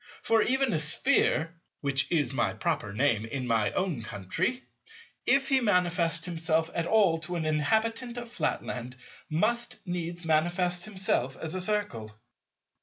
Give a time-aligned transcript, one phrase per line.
[0.23, 6.71] For even a Sphere—which is my proper name in my own country—if he manifest himself
[6.73, 12.19] at all to an inhabitant of Flatland—must needs manifest himself as a Circle.